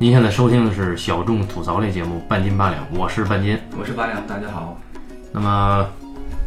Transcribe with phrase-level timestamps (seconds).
[0.00, 3.60] 您现在收听的是小众吐槽类节目《半斤八两》，我是半斤。
[3.78, 4.80] 我是八两，大家好。
[5.30, 5.86] 那么，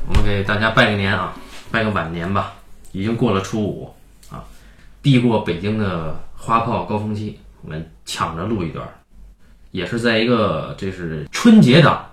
[0.08, 1.36] 我们给大家拜个年啊，
[1.70, 2.56] 拜个晚年吧。
[2.94, 3.94] 已经过了初五
[4.32, 4.44] 啊，
[5.04, 8.90] 避过北京的花炮高峰期，我们抢着录一段，
[9.70, 12.04] 也是在一个这是春节档，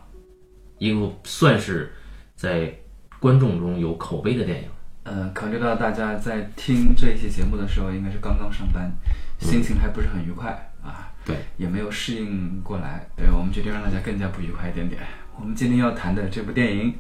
[0.77, 1.91] 一个算是
[2.37, 2.71] 在
[3.19, 4.69] 观众中有口碑的电影。
[5.05, 8.93] 呃，考虑到大家在听这期节目的时候，应该是刚刚上班，
[9.39, 15.01] 心情还不是很愉快啊，对，也没有适应过来，对我们决定让大家更加不愉快一点点。
[15.39, 16.95] 我们今天要谈的这部电影，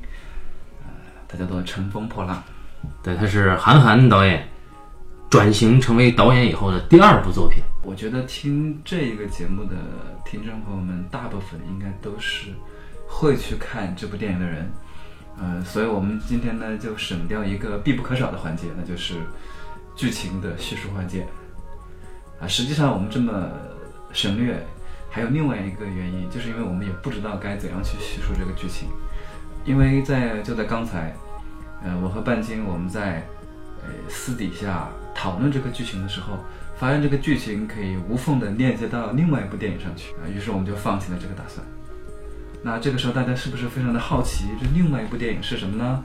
[0.82, 0.88] 呃，
[1.28, 2.36] 它叫做《乘风破浪》。
[3.02, 4.48] 对，他是韩寒导演
[5.28, 7.62] 转型成为导演以后的第二部作品。
[7.82, 9.76] 我觉得听这一个节目的
[10.24, 12.46] 听众朋友们，大部分应该都是
[13.06, 14.70] 会去看这部电影的人。
[15.38, 19.14] 呃，所以我们今天呢就省掉一个必不可少的环节，那就是
[19.94, 21.26] 剧情的叙述环节。
[22.40, 23.50] 啊，实际上我们这么
[24.12, 24.64] 省略，
[25.10, 28.88] 还有另外一个原因，就是因为我们也不知道该怎样去叙述这个剧情。
[29.64, 31.14] 因为在就在刚才，
[31.84, 33.26] 呃，我和半斤我们在
[33.82, 36.38] 呃私底下讨论这个剧情的时候，
[36.76, 41.64] 发现这个剧情可以无缝的链接到另外一部电影上去啊，于是我们就放弃了这个打算。
[42.62, 46.04] 那这个时候大家是不是非常的好奇，这另外一部电影是什么呢？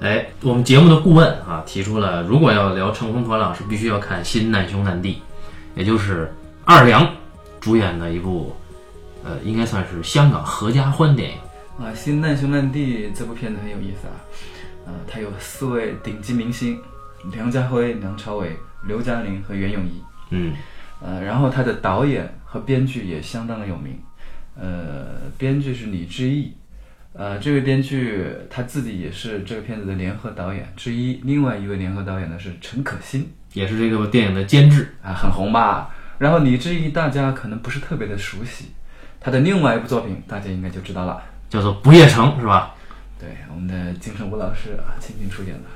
[0.00, 5.14] 哎，我们节目的顾问啊提出了，如果要聊《乘风破浪》，是必须要看《新难兄难弟》，
[5.78, 6.30] 也就是
[6.68, 7.08] 二梁
[7.60, 8.52] 主演的一部，
[9.22, 11.36] 呃，应该算是香港合家欢电影。
[11.78, 14.14] 啊，《新难兄难弟》这部片子很有意思啊，
[14.84, 16.76] 呃，它有四位顶级明星，
[17.32, 20.02] 梁家辉、梁朝伟、刘嘉玲和袁咏仪。
[20.30, 20.54] 嗯，
[21.00, 23.96] 呃，然后他的导演和编剧也相当的有名。
[24.58, 26.52] 呃，编剧是李志毅，
[27.12, 31.20] 呃，这位编剧他自己也是这个片子的联合导演之一。
[31.22, 35.94] 另外一位联合导演呢是陈可辛，也是这个电影的监制啊，很红吧？
[36.18, 38.66] 然后李志毅大家可能不是特别的熟悉，
[39.20, 42.74] 他的另外一部作品大家应该就知道了，叫做《不夜城》，是吧？
[43.18, 45.68] 对，我们的金城武老师啊亲自出演的。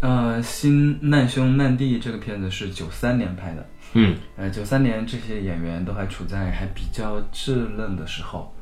[0.00, 3.66] 呃，《新难兄难弟》这个片子是九三年拍的。
[3.94, 8.54] 嗯，呃，九三年这些演员都还处在还比较稚嫩的时候，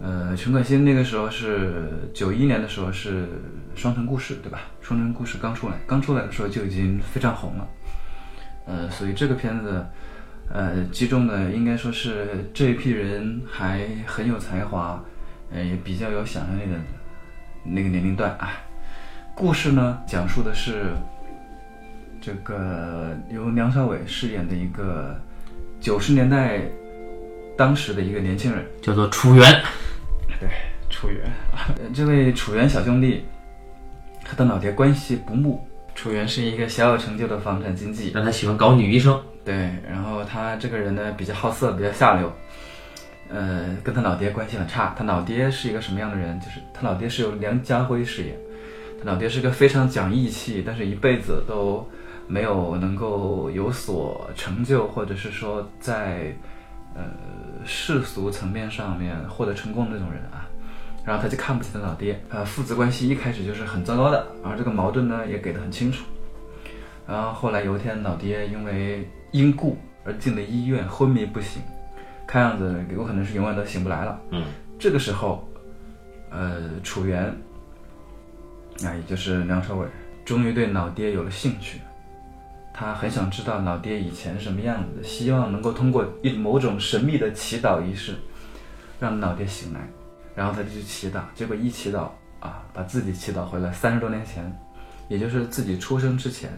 [0.00, 3.22] 呃，陈可辛那个时候是九一年的时候是
[3.74, 4.60] 《双城故事》，对吧？
[4.86, 7.68] 《双城故事》刚出来，刚出来的时候就已经非常红了，
[8.66, 9.84] 呃，所以这个片子，
[10.52, 15.02] 呃，击中的应该说是这一批人还很有才华，
[15.52, 16.78] 呃，也比较有想象力的
[17.64, 18.52] 那个年龄段啊。
[19.34, 20.92] 故事呢，讲述的是。
[22.20, 25.18] 这个由梁朝伟饰演的一个
[25.80, 26.60] 九十年代
[27.56, 29.44] 当时的一个年轻人，叫做楚原。
[30.40, 30.48] 对，
[30.90, 33.24] 楚原啊，这位楚原小兄弟
[34.26, 35.66] 和他老爹关系不睦。
[35.98, 39.20] 楚原是一个小有成就的房产经纪，但他喜欢搞女医生。
[39.44, 39.54] 对，
[39.84, 42.32] 然后他这个人呢比较好色，比较下流，
[43.28, 44.94] 呃，跟他老爹关系很差。
[44.96, 46.38] 他老爹是一个什么样的人？
[46.38, 48.36] 就是他老爹是由梁家辉饰演，
[49.02, 51.84] 他老爹是个非常讲义气，但是一辈子都。
[52.30, 56.30] 没有能够有所成就，或者是说在
[56.94, 57.02] 呃
[57.64, 60.44] 世俗层面上面获得成功的那种人啊，
[61.08, 66.04] 然后他就看不起他老爹，呃，父子关系一开始就是很糟糕的，而这个矛盾呢也给得很清楚。
[67.06, 71.62] 然后后来有一天，老爹因为因故而进了医院，昏迷不醒，
[72.26, 74.20] 看样子有可能是永远都醒不来了。
[74.32, 74.44] 嗯，
[74.78, 75.48] 这个时候，
[76.30, 77.24] 呃，楚原，
[78.84, 79.86] 啊，也就是梁朝伟，
[80.26, 81.80] 终于对老爹有了兴趣。
[82.74, 88.14] 他很想知道老爹以前什么样子，希望能够通过一某种神秘的祈祷仪式，
[89.00, 89.88] 让老爹醒来。
[90.38, 94.56] 然后他就去祈祷，结果一祈祷啊，把自己祈祷回来三十多年前，
[95.08, 96.48] 也就是自己出生之前，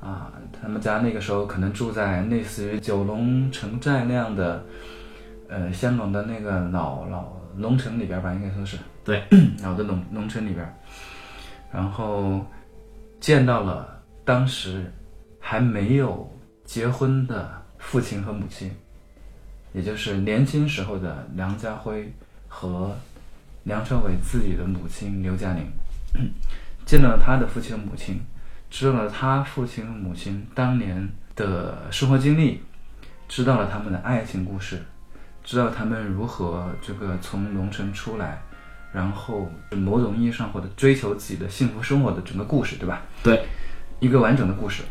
[0.00, 4.66] 啊，他们家那个时候可能住在类似于九龙城寨那样的，
[5.48, 9.22] 呃，香港的那个老老农城里边吧，应该说是对，
[9.62, 10.66] 老的农农村里边，
[11.72, 12.44] 然后
[13.20, 14.92] 见到了当时。
[15.48, 16.28] 还没有
[16.64, 17.48] 结婚的
[17.78, 18.68] 父亲和母亲，
[19.72, 22.12] 也就是年轻时候的梁家辉
[22.58, 22.96] 和
[23.64, 25.70] 梁朝伟自己的母亲刘嘉玲，
[26.86, 28.18] 见到了他的父亲和母亲，
[28.70, 32.62] 知道了他父亲和母亲当年的生活经历，
[33.28, 34.82] 知道了他们的爱情故事，
[35.44, 38.40] 知道他们如何这个从农村出来，
[38.90, 43.02] 然后某种意义上或者追求自己的幸福生活的整个故事，对吧？
[43.22, 43.44] 对，
[44.00, 44.82] 一个完整的故事。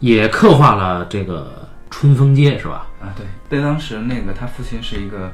[0.00, 2.88] 也刻画了这个春风街是吧？
[3.00, 5.30] 啊，对，在当时那个他父亲是一个，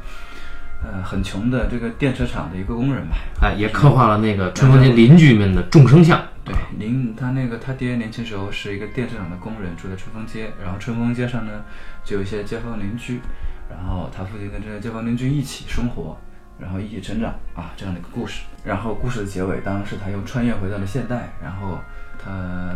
[0.83, 3.17] 呃，很穷的这个电车厂的一个工人吧。
[3.43, 6.23] 哎，也刻画了那个春风街邻居们的众生相。
[6.45, 11.65] 对，邻他那个他爹年轻时候是一个电车厂的工人，住在春风街，然后春风街上呢
[12.05, 13.21] 就有一些街坊邻居，
[13.69, 16.17] 然后他父亲跟这些街坊邻居一起生活，
[16.59, 18.45] 然后一起成长啊，这样的一个故事。
[18.65, 21.79] 然后故事的结尾当然是他又穿越回到了现代，然后
[22.19, 22.31] 他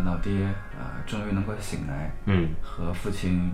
[0.04, 0.44] 老爹
[0.78, 3.50] 啊终于能够醒来，嗯和父亲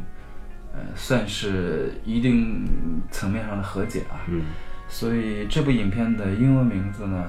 [0.78, 2.64] 呃算是一定
[3.10, 4.22] 层面上的和解啊。
[4.28, 4.42] 嗯
[4.90, 7.26] 所以这部影片的英文名字呢，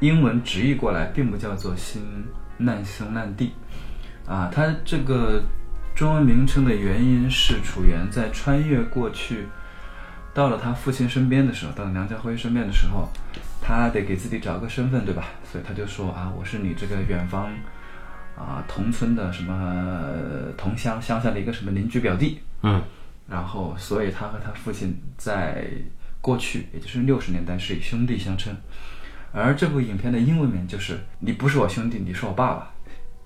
[0.00, 2.02] 英文直译过来并不叫做《新
[2.56, 3.52] 难兄难弟》，
[4.30, 5.42] 啊，它这个
[5.94, 9.48] 中文名称的原因是楚原在穿越过去，
[10.32, 13.10] 到了他父亲身边的时候，到了梁家辉身边的时候，
[13.60, 15.24] 他得给自己找个身份，对吧？
[15.44, 17.50] 所以他就说啊，我是你这个远方
[18.38, 22.80] 啊同村的什么呃同乡乡下的一个什么邻居表弟，嗯
[23.28, 25.66] 然后，所以他和他父亲在
[26.22, 28.56] 过去，也就是六十年代是以兄弟相称。
[29.32, 32.70] 而这部影片的英文名就是“你不是我兄弟，你是我爸爸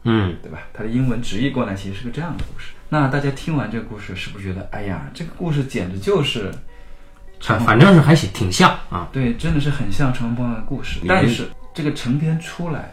[0.02, 0.58] 嗯”，对吧？
[0.72, 2.72] 它的英文直译过来其实是个这样的故事。
[2.88, 6.50] 那大家听完这个故事，是不是觉得，哎呀，这个故事简直就是，
[7.40, 9.08] 反反正是还挺挺像啊。
[9.12, 12.92] 对，真的是很像《乘风破浪》的故事但是这个成片出来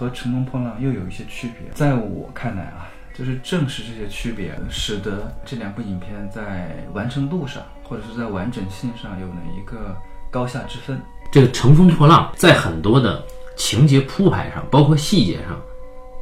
[0.00, 1.70] 和《乘风破浪》又有一些区别。
[1.74, 9.94] 在我看来啊，就是正是这些区别，使得这两部影片在完成度上，或者是在完整性上有了一个
[10.30, 10.98] 高下之分。
[11.30, 13.22] 这个《乘风破浪》在很多的
[13.58, 15.60] 情节铺排上，包括细节上，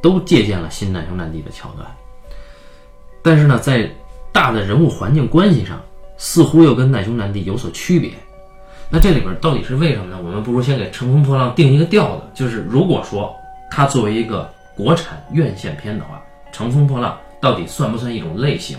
[0.01, 1.87] 都借鉴了《新难兄难弟》的桥段。
[3.23, 3.89] 但是呢，在
[4.33, 5.81] 大的人物环境关系上，
[6.17, 8.11] 似乎又跟《难兄难弟》有所区别。
[8.91, 10.19] 那这里边到底是为什么呢？
[10.21, 13.33] 我们不如先给《乘风破浪》定一个调子，就是如果说
[13.69, 16.21] 它作为一个国产院线片的话，
[16.55, 18.77] 《乘风破浪》到底算不算一种类型？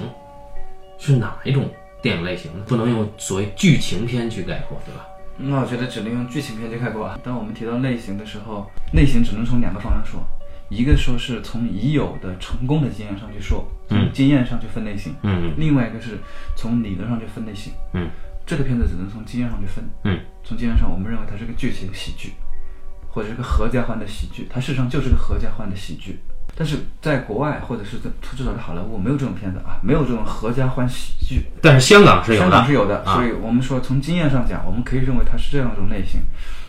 [0.98, 1.68] 是哪一种
[2.02, 2.64] 电影类型呢？
[2.66, 5.06] 不能用所谓剧情片去概括，对吧？
[5.38, 7.18] 那我觉得只能用剧情片去概括啊。
[7.24, 10.20] 当我们提到类型的时候，类型只能从两个方向说，
[10.68, 16.18] 一个说是从已有的成功的经验上去说，从经验上去分类型；嗯另外一个是
[16.54, 17.72] 从理论上去分类型。
[17.94, 18.10] 嗯
[18.44, 19.82] 这个片子只能从经验上去分。
[20.04, 22.34] 嗯从经验上，我们认为它是个剧情喜剧，
[23.10, 24.46] 或者是个合家欢的喜剧。
[24.48, 26.20] 它事实上就是个合家欢的喜剧。
[26.56, 31.46] 但是在国外，或者是在至少在好莱坞，没有这种片子啊，没有这种合家欢喜剧。
[31.62, 36.20] 但是香港是有的，香港是有的，啊所以我们说从经验上讲，我们可以认为它是这样一种类型，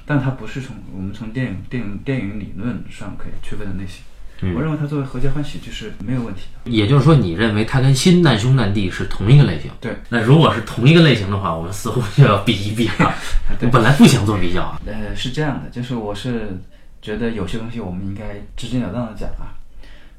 [0.06, 4.04] 但它不是从我们从电影电影电影理论上可以区分的类型。
[4.42, 6.72] 嗯我认为它作为合家欢喜剧是没有问题的。
[6.72, 9.70] 也就是说，你认为它跟《新难兄难弟》是同一个类型？
[9.80, 13.14] 对，那如果是同一个类型的话，我们似乎就要比一比了。
[13.72, 16.58] 本来不想做比较啊，呃，是这样的，就是我是
[17.02, 19.54] 觉得有些东西我们应该直截了当的讲啊。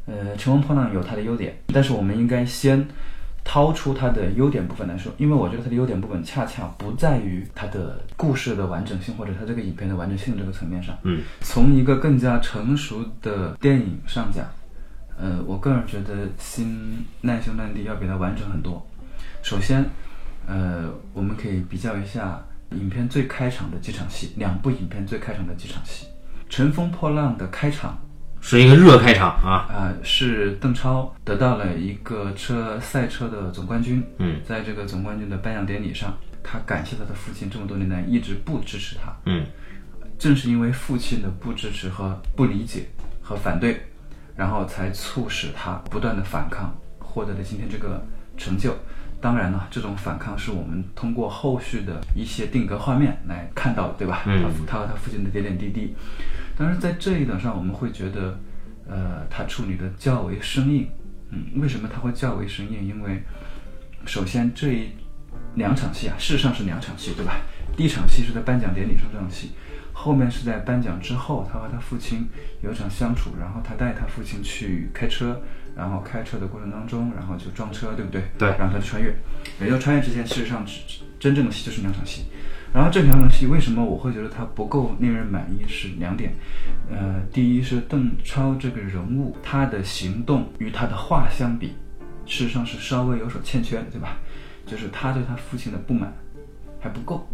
[0.07, 2.85] 呃，乘风破浪有它的优点，但是我们应该先
[3.45, 10.97] 掏出它的优点部分来说，因为我觉得它的优点部分恰恰不在于它的故事的完整性或者它这个影片的完整性这个层面上。
[11.03, 14.47] 嗯，从一个更加成熟的电影上讲，
[15.19, 18.87] 呃，我个人觉得《新难兄难弟》要比它完整很多。
[19.43, 19.85] 首先，
[20.47, 22.41] 呃，我们可以比较一下
[22.71, 26.07] 影片最开场的几场戏，两部影片最开场的几场戏。
[26.49, 27.99] 《乘风破浪》的开场
[28.43, 29.65] 是一个热开场啊。
[29.73, 34.05] 啊、是邓超得到了一个车赛车的总冠军。
[34.19, 36.13] 嗯在这个总冠军的颁奖典礼上，
[36.43, 39.11] 他感谢他的父亲这么多年来一直不支持他。
[39.25, 39.47] 嗯
[40.19, 42.87] 正是因为父亲的不支持和不理解
[43.23, 43.81] 和反对，
[44.37, 48.05] 然后才促使他不断的反抗，获得了今天这个
[48.37, 48.77] 成就。
[49.21, 54.23] 当然了，这种反抗是我们通过后续的一些定格画面来看到的，对吧？
[54.27, 55.95] 嗯他他和他父亲的点点滴滴。
[56.57, 58.39] 当然，在这一点上，我们会觉得，
[58.87, 60.89] 呃，他处理的较为生硬。
[61.31, 62.87] 嗯，为什么他会较为生硬？
[62.87, 63.23] 因为
[64.05, 64.91] 首先这一
[65.55, 67.41] 两场戏啊，事实上是两场戏，对吧？
[67.77, 69.53] 第一场戏是在颁奖典礼上这场戏，
[69.95, 72.29] 后面是在颁奖之后，他和他父亲
[72.63, 75.41] 有一场相处，然后他带他父亲去开车，
[75.75, 78.25] 然后开车的过程当中，然后就撞车，对不对？
[78.39, 79.15] 对然后他穿越，
[79.59, 80.67] 也就穿越之前，事实上
[81.19, 82.27] 真正的戏就是两场戏。
[82.75, 85.63] 然后这两场戏为什么我会觉得它不够令人满意？
[85.69, 86.33] 是两点，
[86.91, 91.75] 呃，第一是邓超这个人物，他的行动与他的话相比，
[92.25, 94.17] 事实上是稍微有所欠缺的，对吧？
[94.65, 96.13] 就是他对他父亲的不满
[96.81, 97.29] 还不够。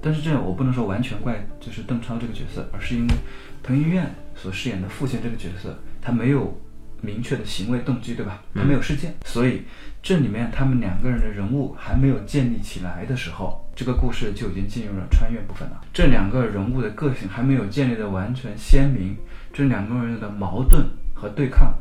[0.00, 3.14] 但是这样我不能说完全怪就是邓超这个角色，而是因为
[3.62, 6.58] 彭于晏所饰演的父亲这个角色，他没有
[7.02, 8.42] 明确的行为动机，对吧？
[8.54, 9.64] 他没有事件，所以
[10.02, 15.80] 这里面他们两个人的人物还没有建立起来的时候，这个故事就已经进入了穿越部分了。
[15.92, 19.16] 这两个人物的个性还没有建立的完全鲜明，
[19.52, 21.72] 这两个人的矛盾和对抗，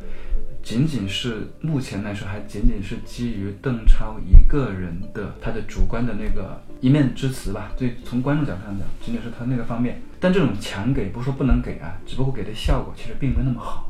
[0.62, 7.72] 仅仅是目前来说还仅仅是基于邓超一个人的他的主观的那个一面之词吧。
[7.76, 10.00] 对，从观众角度上讲，仅仅是他那个方面。
[10.20, 13.90] 但这种强给不是说不能给啊，只不过给的效果其实并没那么好。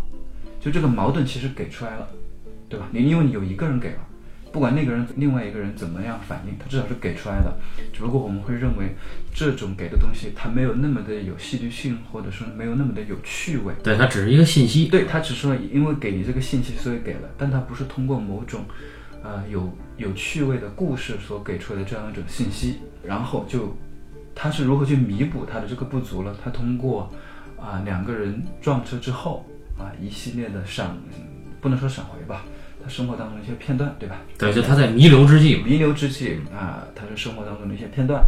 [0.61, 2.07] 就这个矛盾其实给出来了，
[2.69, 2.87] 对吧？
[2.89, 3.99] 你因为你有一个人给了，
[4.57, 7.55] 不不管那个人另外一个人怎么样反应，他至少是给出来的。
[7.93, 8.95] 只不过我们会认为
[9.31, 13.71] 这种给的东西，它没有那么的有戏剧性，或者说没有那么的有趣味。
[13.83, 14.87] 对，它只是一个信息。
[14.87, 18.65] 对，他只是说因为给你这个信息，所以给了，但他不是通过某种，
[19.21, 23.77] 呃，有有趣味的故事所给出来的这样一种信息，然后就
[24.33, 26.35] 他是如何去弥补他的这个不足了？
[26.43, 27.13] 他通过
[27.61, 29.45] 啊两个人撞车之后
[29.77, 30.97] 啊一系列的闪，
[31.61, 32.43] 不能说闪回吧，
[32.87, 34.15] 他生活当中的一些片段，对吧？
[34.37, 35.57] 对，就他在弥留之际。
[35.57, 38.23] 弥留之际啊，他是生活当中的一些片段，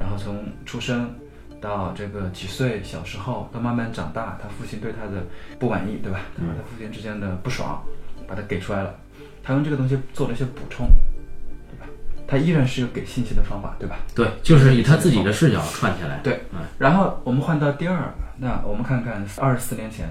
[0.00, 1.14] 然后从出生
[1.60, 5.22] 到这个几岁，小时候到慢慢长大，他父亲对他的
[5.58, 6.20] 不满意，对吧？
[6.34, 7.82] 他和他父亲之间的不爽，
[8.26, 8.94] 把他给出来了。
[9.42, 10.88] 他用这个东西做了一些补充，
[11.68, 11.86] 对吧？
[12.26, 13.98] 他依然是有给信息的方法，对吧？
[14.14, 16.18] 对，就是以他自己的视角串起来。
[16.22, 20.10] 对，嗯，然后我们换到第二，那我们看看二十四年前，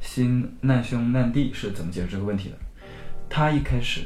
[0.00, 2.56] 新难兄难弟是怎么解决这个问题的。
[3.30, 4.02] 他一开始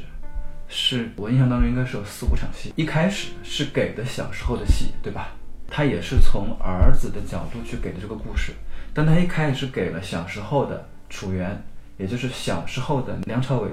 [0.69, 5.29] 是我印象当中应该是有四五场戏，一开始是给的小时候的戏，对吧？
[5.67, 8.53] 他也是从儿子的角度去给的这个故事，
[8.93, 11.59] 但他一开始是给了小时候的楚原，
[11.97, 13.69] 也就是小时候的梁朝伟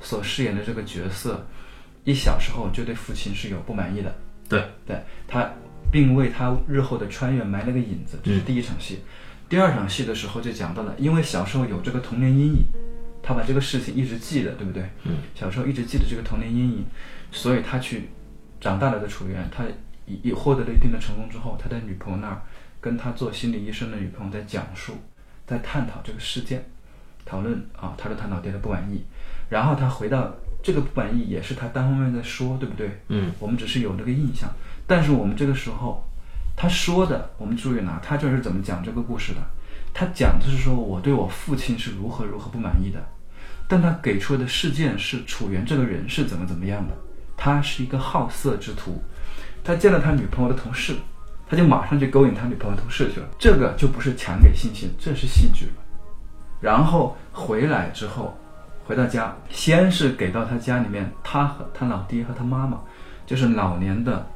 [0.00, 1.46] 所饰演的这个角色，
[2.02, 4.12] 一小时候就对父亲是有不满意的，
[4.48, 5.48] 对，对他，
[5.92, 8.98] 并为他日后的穿越埋了个引子，这是第一场戏。
[9.48, 12.64] 第二场戏的时候就讲到了，因为小时候有这个童年阴影，
[13.28, 14.88] 他把这个事情一直记得，对不对？
[15.04, 16.86] 嗯，小时候一直记得这个童年阴影，
[17.30, 18.08] 所以他去
[18.58, 19.64] 长大了的楚原，他
[20.06, 22.40] 已已获得了一定的成功之后，他在女朋友那儿
[22.80, 24.94] 跟他做心理医生的女朋友在讲述，
[25.46, 26.64] 在探讨这个事件，
[27.26, 29.04] 讨论啊，他对他老爹的不满意，
[29.50, 32.98] 然后他回到这个不满意也是他单方面在说，对不对？
[33.08, 34.48] 嗯，我们只是有那个印象，
[34.86, 36.02] 但是我们这个时候
[36.56, 39.40] 他说的，我们注意拿，他这是怎么讲这个故事的？
[39.92, 43.04] 他讲的是说我对我父亲是如何如何不满意的，
[43.68, 46.94] 但他给出的事件是楚原这个人是怎么怎么样的，
[47.36, 49.00] 他是一个好色之徒，
[49.62, 50.94] 他见了他女朋友的同事，
[51.46, 55.82] 他就马上就勾引他女朋友同事去了，这个就不是强给信息，这是戏剧了。
[56.60, 58.36] 然后回来之后，
[58.86, 62.80] 回到家，先是给到他家里面，他和他老爹和他妈妈，
[63.26, 64.26] 就是老年的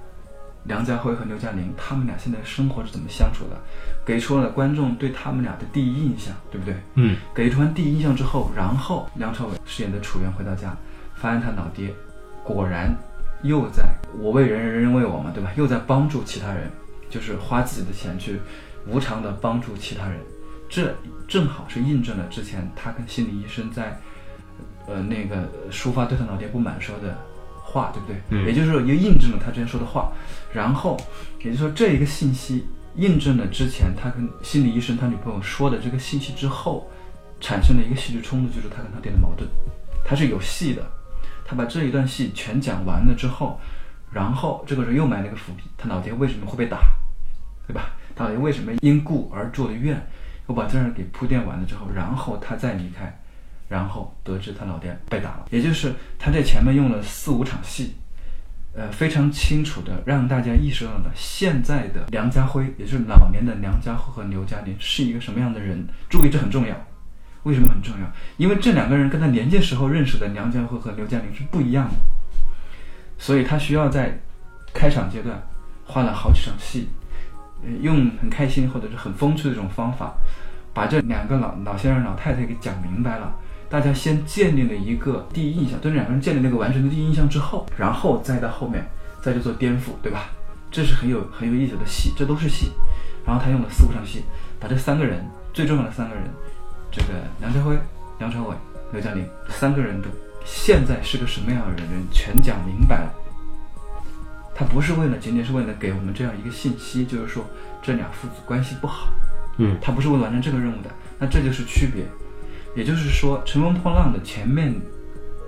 [0.64, 3.60] 梁家辉和刘嘉玲，他们俩现在生活是怎么相处的，
[4.04, 6.74] 给出了观众对他们俩的第一印象，对不对？
[6.94, 10.76] 嗯，给出完第一印象之后，然后梁朝伟饰演的楚原回到家，
[11.16, 11.92] 发现他老爹
[12.44, 12.96] 果然
[13.42, 15.50] 又在我为人人，人人为我嘛，对吧？
[15.56, 16.70] 又在帮助其他人，
[17.10, 18.40] 就是花自己的钱去
[18.86, 20.18] 无偿的帮助其他人，
[20.68, 20.94] 这
[21.26, 23.98] 正好是印证了之前他跟心理医生在
[24.86, 27.18] 呃那个抒发对他老爹不满说的
[27.62, 28.16] 话，对不对？
[28.30, 30.12] 嗯也就是说，又印证了他之前说的话，
[30.52, 30.96] 然后
[31.38, 32.66] 也就是说这一个信息
[32.96, 36.90] 印证了之前他跟心理医生他女朋友说的这个信息之后，
[37.40, 39.48] 产生了一个戏剧冲突，就是他跟他爹的矛盾，
[40.04, 40.82] 他是有戏的。
[41.44, 43.60] 他把这一段戏全讲完了之后，
[44.10, 46.78] 然后这个人又埋了个伏笔，他老爹为什么会被打，
[47.66, 47.90] 对吧？
[48.14, 50.00] 他老爹为什么因故而住的院？
[50.46, 53.21] 我把这儿给铺垫完了之后，然后他再离开，
[53.72, 57.94] 然后得知他老爹被打了，也就是他在前面用了四五场戏，
[58.76, 65.88] 呃，非常清楚的让大家意识到了现在的梁家辉，也就是老年的梁家辉和刘嘉玲是一个什么样的人。
[66.10, 66.76] 注意，这很重要。
[67.44, 68.06] 为什么很重要？
[68.36, 71.94] 因为这两个人跟他年轻时候认识的梁家辉和刘嘉玲是不一样的，
[73.16, 74.20] 所以他需要在
[74.74, 75.40] 开场阶段
[75.86, 76.88] 花了好几场戏，
[77.80, 80.12] 用很开心或者是很风趣的这种方法，
[80.74, 83.34] 把这两个老老先生老太太给讲明白了。
[83.72, 88.86] 大家先建立了一个第一印象，对这两个人建立那个完整的第一印象之后，然后再到后面
[89.22, 90.26] 再去做颠覆，对吧？
[90.70, 92.70] 这是很有很有意思的戏，这都是戏。
[93.24, 94.24] 然后他用了四五场戏，
[94.60, 95.24] 把这三个人
[95.54, 96.24] 最重要的三个人，
[96.90, 97.74] 这个梁家辉、
[98.18, 98.54] 梁朝伟、
[98.92, 100.08] 刘嘉玲三个人的
[100.44, 103.14] 现在是个什么样的人，全讲明白了。
[104.54, 107.42] 他不是为了仅仅是为了给我们这样一个信息，就是说
[107.80, 109.08] 这俩父子关系不好，
[109.56, 110.90] 嗯，他不是为了完成这个任务的。
[111.18, 112.04] 那这就是区别，
[112.74, 114.74] 也就是说，《乘风破浪》的前面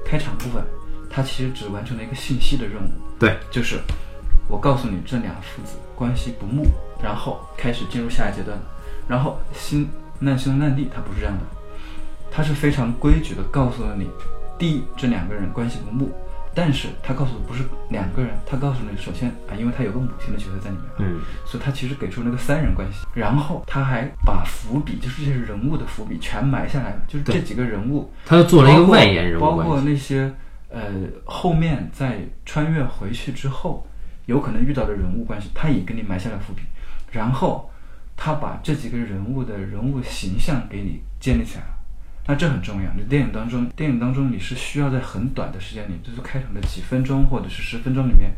[0.04, 0.62] 开场部分，
[1.10, 3.80] 它其实只完成了一个信息的任务，对，就是
[4.48, 6.66] 我告诉你这俩父子关系不睦，
[7.02, 8.62] 然后开始进入下一阶段了。
[9.08, 9.88] 然后新
[10.18, 11.44] 难兄难弟，他不是这样的，
[12.30, 14.08] 他是非常规矩的告诉了你，
[14.58, 16.12] 第一，这两个人关系不睦，
[16.54, 29.80] 但是他告诉的不是两个人，他告诉你，首先啊，因为他有个母亲的角色在里面，嗯，所以他其实给出那个三人关系，然后他还把伏笔，就是这些人物的伏笔全埋下来了，就是这几个人物，他又做了一个外延人物包括。
[29.80, 30.32] 那些
[30.70, 30.82] 呃
[31.24, 33.86] 后面在穿越回去之后，
[34.26, 36.62] 有可能遇到的人物关系，他也给你埋下了伏笔，
[37.10, 37.70] 然后
[38.16, 41.73] 他把这几个人物的人物形象给你建立起来了，
[42.26, 42.90] 那这很重要。
[42.96, 48.30] 你电影当中，电影当中你是需要在很短的时间里，就是开场的几分钟或者是十分钟里面，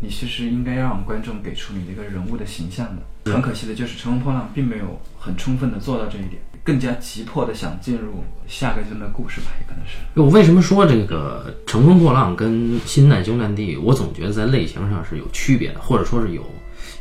[0.00, 3.32] 你其实应该让观众给出你的一个人物的形象的。
[3.32, 9.96] 很可惜的就是《乘风破浪》并没有很充分的做到这一点，更加急迫的想进入下个阶段的故事吧，也可能是。
[10.14, 16.44] 我为什么说这个《乘风破浪》跟《新难兄难弟》，我总觉得在类型上是有区别的，或者说是有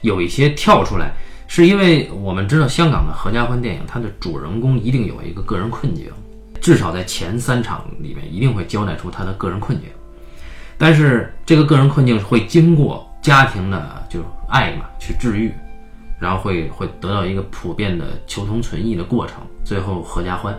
[0.02, 1.14] 有一些跳出来，
[1.56, 6.08] 是因为我们知道香港的合家欢电影，它的主人公一定有一个个人困境，
[6.60, 9.88] 至少在前三场里面一定会交代出他的个人困境，
[10.80, 15.54] 但是这个个人困境会经过家庭的就是爱嘛去治愈，
[16.20, 20.58] 然后会会得到一个普遍的求同存异的过程，最后合家欢。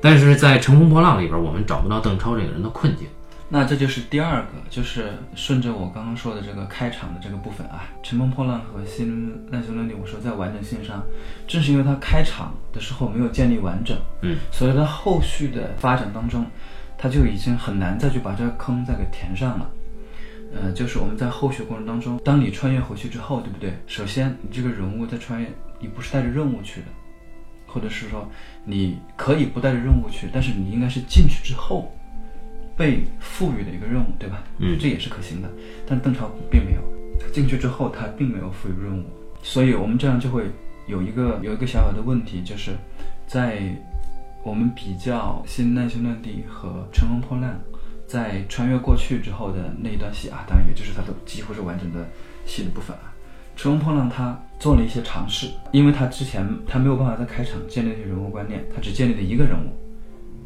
[0.00, 3.08] 但是在《乘风破浪》里边，我们找不到邓超这个人的困境。
[3.54, 11.00] 那这就是第二个，就是顺着我刚刚说的这个开场的这个部分啊，《乘风破浪》和《新难兄难弟》，我说在完整性上，
[11.46, 16.44] 正是因为它开场的时候没有建立完整，嗯，所以它后续的发展当中，
[16.98, 19.70] 它就已经很难再去把这个坑再给填上了。
[20.52, 23.72] 呃，就是我们在后续过程当中，当你穿越回去之后，对不对？
[23.86, 26.86] 首先，你这个人物在穿越，你不是带着任务去的，
[27.68, 28.28] 或者是说
[28.64, 31.96] 你可以不带着任务去，但是你应该是进去之后
[32.76, 34.42] 被赋予的一个任务，对吧？
[34.58, 35.48] 嗯这也是可行的。
[35.86, 36.80] 但邓超并没有，
[37.18, 39.04] 他进去之后他并没有赋予任务，
[39.42, 40.44] 所以我们这样就会
[40.86, 42.72] 有一个有一个小小的问题，就是
[43.26, 43.60] 在
[44.42, 47.50] 我们比较《新难兄难弟》和《乘风破浪》
[48.06, 52.06] 在穿越过去之后的那一段戏啊，当然也就是它的几乎是完整的
[52.44, 53.14] 戏的部分啊。
[53.60, 59.72] 《乘风破浪》他做了一些尝试，因为他之前他没有办法在开场建立一些人物观念，他只建立了一个人物，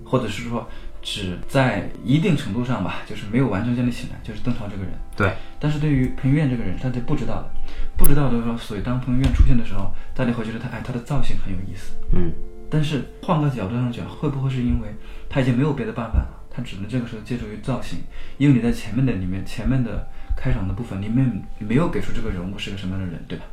[0.04, 0.64] 或者是说
[1.02, 4.92] 只在一定程度上吧，就是没有完全建立起来，就是邓超这个人。
[5.16, 7.50] 对，但是对于彭于晏这个人，大家不知道的，
[7.96, 11.94] 不知道的时候，所以当彭于晏出现的时候，大家会觉得他哎他的造型很有意思。
[12.12, 12.32] 嗯，
[12.68, 14.88] 但是换个角度上讲，会不会是因为
[15.28, 18.00] 他已经没有别的办法了，他只能这个时候借助于造型，
[18.36, 20.06] 因为你在前面的里面前面的
[20.36, 23.44] 开场的部分里面没有给出这个人物是个什么样的人，对吧？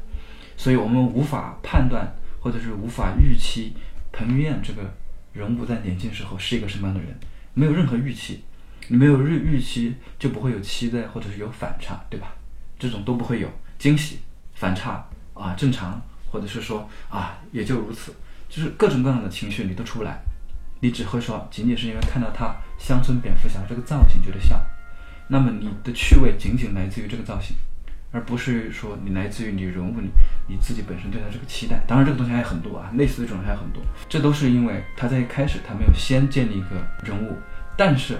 [0.57, 3.73] 所以我们无法判断或者是无法预期
[4.11, 4.81] 彭于晏这个
[5.33, 7.13] 人物在年轻时候是一个什么样的人，
[7.55, 8.43] 没有任何预期，
[8.89, 12.35] 你没有预预期就不会有期待或者是有反差，对吧？
[12.77, 14.19] 这种都不会有惊喜、
[14.53, 18.13] 反差啊，正常，或者是说啊也就如此，
[18.49, 20.19] 就是各种各样的情绪你都出不来，
[20.81, 24.61] 你只会说仅仅是因为看到他乡村蝙蝠侠这个造型觉得笑，
[25.29, 27.55] 那么你的趣味仅仅来自于这个造型，
[28.15, 30.09] 而不是说你来自于你人物你
[30.47, 31.83] 你自己本身对他这个期待。
[31.85, 37.35] 当然这个东西还有很多啊，类似的这种还有很多，这都是因为他在一开始他没有先建立一个人物，
[37.77, 38.17] 但是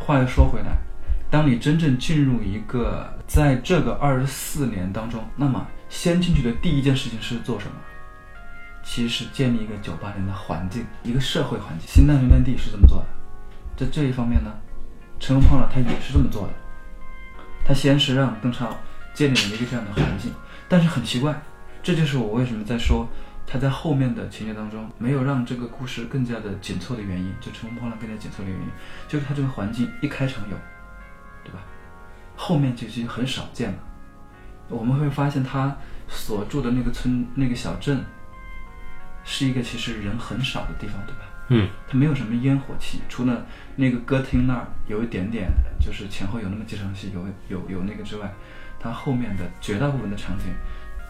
[0.00, 0.76] 话又说回来。
[1.30, 7.72] 当你真正进入一个在这个二十四年当中，那么先进去的第一件事情是做什么？
[8.84, 11.86] 其实是建立一个九八年的环境，一个社会环境。
[11.86, 13.06] 新难兄难弟是这么做的，
[13.76, 14.52] 在这一方面呢，
[15.20, 16.52] 乘风破浪他也是这么做的。
[17.64, 18.76] 他先是让邓超
[19.14, 20.32] 建立了一个这样的环境，
[20.68, 21.40] 但是很奇怪，
[21.82, 23.08] 这就是我为什么在说
[23.46, 28.66] 他在后面的情节当中没有让这个故事更加的紧凑的原因，就乘风破浪更加紧凑的原因，
[29.08, 30.56] 就是他这个环境一开场有。
[31.44, 31.58] 对吧？
[32.36, 33.78] 后面就已经很少见了。
[34.68, 38.04] 我们会发现他所住的那个村、那个小镇，
[39.24, 41.22] 是一个其实人很少的地方，对吧？
[41.48, 43.44] 嗯，它没有什么烟火气，除了
[43.74, 48.32] 那个歌厅那儿有一点点，就是前后有那么几场戏有有有那个之外，
[48.82, 50.46] 它后面的绝大部分的场景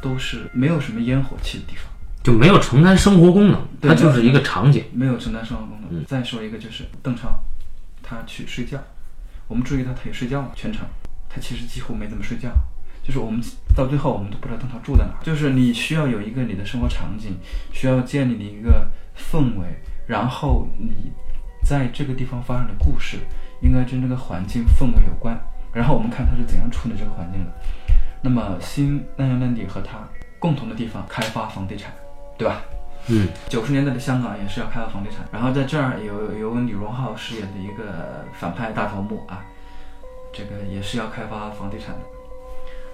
[0.00, 1.84] 都是没有什么烟火气的地方，
[2.22, 4.84] 就没有承担生活功能，对它就是一个场景。
[4.92, 5.88] 没有承担生活功能。
[5.90, 7.38] 嗯再说一个就是邓超，
[8.02, 8.78] 他去睡觉，
[9.46, 10.86] 我们注意到他也睡觉了，全程
[11.28, 12.50] 他其实几乎没怎么睡觉。
[13.04, 13.42] 就是我们
[13.74, 15.18] 到最后，我们都不知道邓超住在哪儿。
[15.22, 17.36] 就是你需要有一个你的生活场景，
[17.72, 19.66] 需要建立的一个氛围，
[20.06, 21.12] 然后你
[21.64, 23.18] 在这个地方发生的故事，
[23.60, 25.38] 应该跟这个环境氛围有关。
[25.72, 27.50] 然后我们看他是怎样处理这个环境的。
[28.20, 29.98] 那么新难兄难弟和他
[30.38, 31.92] 共同的地方，开发房地产，
[32.38, 32.62] 对吧？
[33.08, 39.44] 嗯，九十年代的香港也是要开发房地产，然后在这儿有有李荣浩饰演的一个反派大头目啊，
[40.32, 42.00] 这个也是要开发房地产的。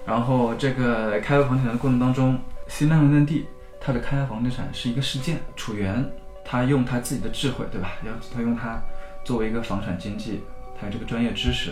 [0.07, 3.45] 然后这个开发房地产的过程当中，新难兄难弟
[3.79, 6.03] 他的开发房地产是一个事件，楚原
[6.43, 7.91] 他用他自己的智慧，对吧？
[8.03, 8.81] 要他用他
[9.23, 10.41] 作为一个房产经济，
[10.79, 11.71] 他有这个专业知识，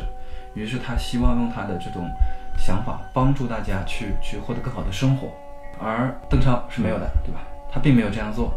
[0.57, 2.09] 于是他希望用他的这种
[2.57, 5.31] 想法帮助大家去去获得更好的生活，
[5.79, 7.41] 而邓超是没有的，对吧？
[7.71, 8.51] 他并没有这样做，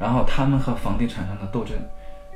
[0.00, 1.76] 然后他们和房地产商的斗争，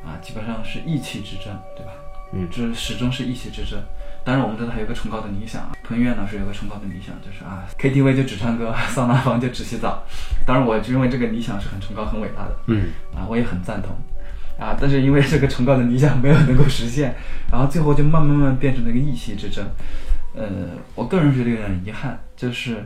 [0.04, 1.46] 啊，基本上是意气之争，
[1.76, 1.92] 对吧？
[2.32, 3.82] 嗯这始终是意气之争。
[4.22, 10.04] 当然，我们知道他有个崇高的理想啊，彭于晏老师有个崇高的理想，就是啊，KTV 就只唱歌，桑拿房就只洗澡。
[10.46, 12.54] 当然，我认为这个理想是很崇高、很伟大的。
[12.66, 13.96] 嗯，啊，我也很赞同。
[14.60, 17.14] 啊，但是因为这个崇高的理想没有能够实现，
[17.50, 19.64] 然后最后就慢慢慢慢变成了一个意气之争。
[20.34, 20.46] 呃，
[20.94, 22.84] 我个人觉得有点遗憾，就是，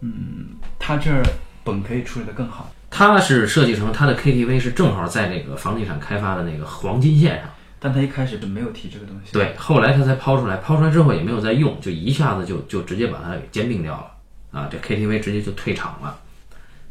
[0.00, 0.46] 嗯，
[0.78, 1.22] 他这儿
[1.64, 7.50] 本可以处理得更好，他是设计成他的 KTV 是正好在那个房地产开发的那个黄金线上。
[7.80, 9.32] 但他一开始就没有提这个东西。
[9.32, 14.68] 对，后来他才抛出来，抛出来之后也没有再用，就一下子就就直接把它给兼并掉了啊！
[14.68, 16.18] 这 KTV 直接就退场了。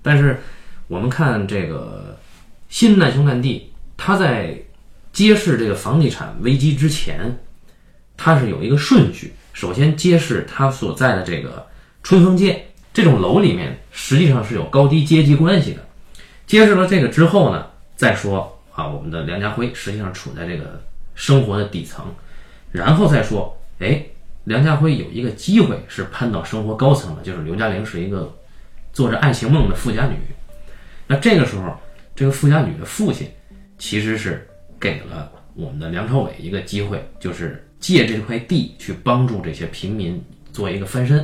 [0.02, 0.40] 但是
[0.88, 2.18] 我们看这个
[2.70, 4.56] 新难兄难弟，他在
[5.12, 7.40] 揭示这个房地产危机之前，
[8.16, 9.34] 他是有一个顺序。
[9.52, 11.68] 首先揭示他所在的这个
[12.04, 15.84] 春风街这种楼里面，实际上是有高低阶级关系的。
[16.46, 20.82] 揭示了这个之后呢，再说啊，我们的梁家辉实际上处在这个
[21.16, 22.06] 生活的底层，
[22.72, 24.06] 然后再说，哎，
[24.44, 28.34] 梁家辉有一个机会是攀到生活高层的，就是刘嘉玲是一个
[28.94, 30.16] 做着爱情梦的富家女。
[31.08, 31.76] 那这个时候，
[32.16, 33.28] 这个富家女的父亲
[33.78, 34.48] 其实是
[34.80, 41.20] 给了我们的梁朝伟一个机会，就是借这块地去帮助这些平民做一个翻身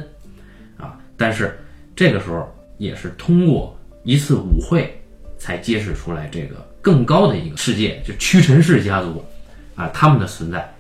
[0.77, 0.97] 啊。
[1.17, 1.57] 但是
[1.95, 4.93] 这个时候也是通过一次舞会
[5.37, 9.23] 才揭示出来这个更高的一个世界，就屈臣氏家族
[9.75, 10.73] 啊他们的存在，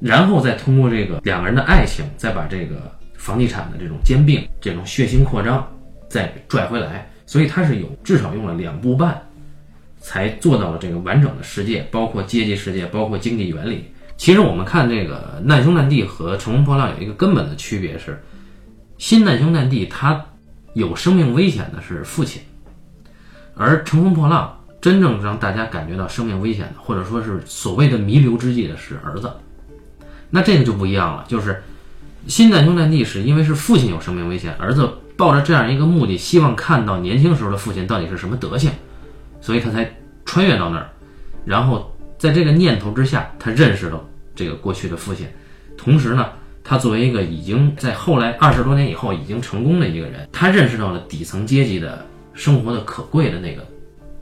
[0.00, 5.68] 然后再通过这个两个人的爱情，再把这个房地产的这种兼并、这种血腥扩张
[6.08, 7.08] 再拽回来。
[7.26, 9.22] 所以它是有至少用了两部半，
[10.00, 13.84] 才做到了这个完整的世界，包括阶级世界，包括经济原理。
[14.16, 18.22] 其实我们看这个难兄难弟和乘风破浪有一个根本的区别是，
[18.98, 20.26] 新难兄难弟他
[20.74, 22.42] 有生命危险的是父亲，
[23.54, 29.30] 而乘风破浪真正让大家感觉到生命危险的，或者说是所谓的弥留之际的是儿子。
[30.30, 31.62] 那这个就不一样了，就是
[32.26, 38.70] 新难兄难弟是因为是父亲有生命危险，儿子抱着这样一个目的，希望看到年轻时候的父亲到底是什么德行，
[39.40, 39.90] 所以他才
[40.24, 40.88] 穿越到那儿，
[41.44, 44.02] 然后在这个念头之下，他认识了
[44.34, 45.26] 这个过去的父亲，
[45.76, 46.28] 同时呢，
[46.62, 53.66] 他作为一个已经在后来二十多年以后已经成功的一个人，他认识到了底层阶级的生活的可贵的那个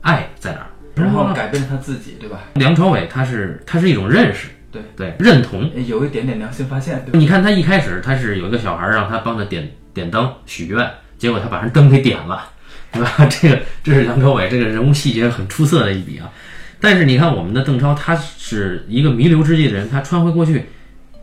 [0.01, 0.67] 爱在哪儿。
[0.95, 2.41] 然后改变他自己，对吧？
[2.55, 5.69] 梁朝伟他是他是一种认识，对对认同。
[5.85, 7.17] 有一点点良心发现，对？
[7.17, 12.49] 你看他一开始他是有一个小孩让他帮他点点灯许愿，结果他把人灯给点了，
[12.91, 13.25] 对吧？
[13.29, 16.31] 这个这是梁朝伟这个人物细节很出色的一笔啊。
[16.79, 20.65] 但是你看我们的邓超，他是一个弥留之际的人，他穿回过去，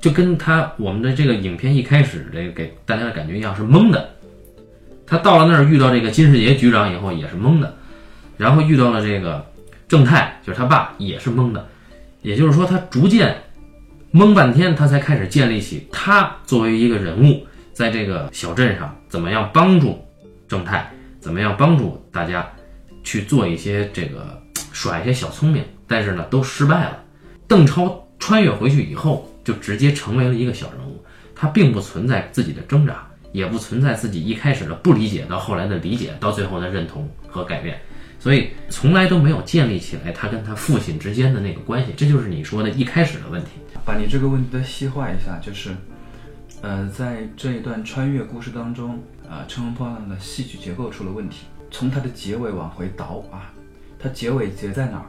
[0.00, 4.10] 就跟他我们的这个影片一开始这个给大家的感觉一样是懵的。
[5.06, 7.74] 他到了那儿遇到这个金世杰局长以后也是懵的，
[8.36, 9.46] 然后遇到了这个
[9.88, 11.66] 正太，就是他爸也是懵的。
[12.22, 13.36] 也就是说，他逐渐
[14.12, 20.04] 懵半天，他才开始建立起他作为一个人物，在这个小镇上怎么样帮助
[20.48, 20.92] 正太，
[21.26, 22.48] 怎么样帮助大家
[23.02, 24.40] 去做一些这个
[24.72, 27.02] 耍一些小聪明，但是呢都失败了。
[27.48, 37.76] 邓超穿越回去以后，就直接成为了一个小人物，他并不存在自己的挣扎，也不存在自己一开始的不理解到后来的理解，到最后的认同和改变。
[38.20, 43.48] 所以从来都没有建立起来他跟他父亲之间的那个关系，这就是你说的一开始的问题。
[43.84, 45.74] 把你这个问题再细化一下，就是，
[46.62, 51.46] 呃，在这一段穿越故事当中，啊、乘风破浪的戏剧结构出了问题。
[51.70, 53.52] 从它的结尾往回倒啊，
[53.98, 55.06] 它结尾结在哪儿？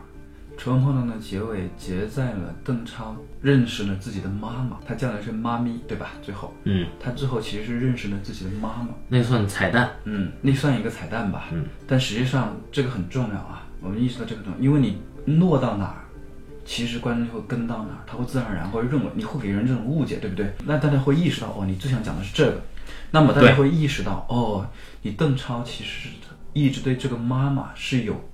[0.57, 6.09] 乘风破浪的结尾结在了邓超认识了自己的妈妈，他叫的是妈咪，对吧？
[6.23, 8.89] 最后，嗯，他最后其实是认识了自己的妈妈。
[9.07, 9.91] 那算彩蛋。
[10.05, 11.45] 嗯，那算一个彩蛋吧。
[11.51, 14.99] 嗯，但实际上这个很重要啊，我们意识到这个重要，因为你
[15.37, 16.01] 落到哪儿，
[16.65, 20.51] 其实观众就会跟到哪儿，他会自然而然会认为你会给人这种误解，对不对？
[20.65, 22.59] 那大家会意识到，哦，你最想讲的是这个，
[23.11, 24.69] 那么大家会意识到，哦，
[25.01, 26.09] 你邓超其实是
[26.53, 28.29] 一直对这个妈妈是有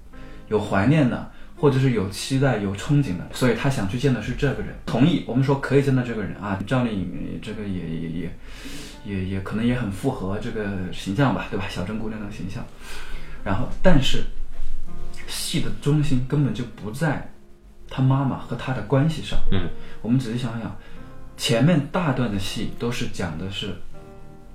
[0.47, 1.31] 有怀念的。
[1.55, 4.75] 或者是有期待、有憧憬的，所以他想去见的是这个人。
[4.85, 6.59] 同意，我们说可以见到这个人啊。
[6.67, 8.37] 赵丽颖这个也也也
[9.05, 11.65] 也也可能也很符合这个形象吧，对吧？
[11.69, 12.65] 小镇姑娘的形象。
[13.45, 14.25] 然后，但是
[15.25, 17.31] 戏的中心根本就不在
[17.89, 19.39] 他妈妈和他的关系上。
[19.49, 19.69] 嗯，
[20.01, 20.75] 我们仔细想想，
[21.37, 23.73] 前面大段的戏都是讲的是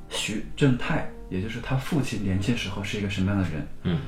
[0.09, 3.67] 徐正泰，也就是他父亲年轻时候是一个什么样的人。
[3.83, 4.01] 嗯，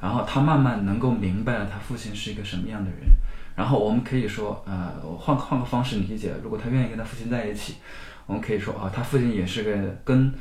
[0.00, 3.00] 然后他慢慢能够明白了他父亲是一个什么样的人。
[3.56, 7.74] 然后我们可以说，呃，我换换个方式理解，如果他愿意跟他父亲在一起，
[8.26, 10.32] 我们可以说啊，他父亲也是个跟